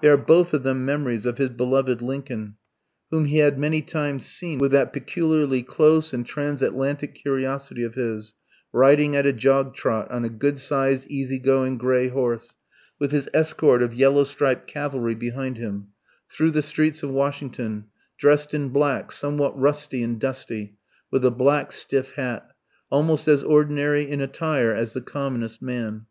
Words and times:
They 0.00 0.08
are 0.08 0.16
both 0.16 0.54
of 0.54 0.62
them 0.62 0.86
memories 0.86 1.26
of 1.26 1.36
his 1.36 1.50
beloved 1.50 2.00
Lincoln, 2.00 2.56
whom 3.10 3.26
he 3.26 3.40
had 3.40 3.58
many 3.58 3.82
times 3.82 4.24
seen, 4.24 4.58
with 4.58 4.70
that 4.70 4.90
peculiarly 4.90 5.62
close 5.62 6.14
and 6.14 6.24
transatlantic 6.24 7.14
curiosity 7.14 7.82
of 7.84 7.92
his, 7.94 8.32
riding 8.72 9.14
at 9.14 9.26
a 9.26 9.34
jog 9.34 9.74
trot, 9.74 10.10
on 10.10 10.24
a 10.24 10.30
good 10.30 10.58
sized, 10.58 11.06
easy 11.10 11.38
going 11.38 11.76
grey 11.76 12.08
horse, 12.08 12.56
with 12.98 13.12
his 13.12 13.28
escort 13.34 13.82
of 13.82 13.92
yellow 13.92 14.24
striped 14.24 14.66
cavalry 14.66 15.14
behind 15.14 15.58
him, 15.58 15.88
through 16.32 16.52
the 16.52 16.62
streets 16.62 17.02
of 17.02 17.10
Washington 17.10 17.84
dressed 18.16 18.54
in 18.54 18.70
black, 18.70 19.12
somewhat 19.12 19.60
rusty 19.60 20.02
and 20.02 20.18
dusty, 20.18 20.78
with 21.10 21.22
a 21.22 21.30
black, 21.30 21.70
stiff 21.70 22.12
hat, 22.12 22.48
almost 22.88 23.28
as 23.28 23.44
ordinary 23.44 24.10
in 24.10 24.22
attire 24.22 24.72
as 24.72 24.94
the 24.94 25.02
commonest 25.02 25.60
man. 25.60 26.06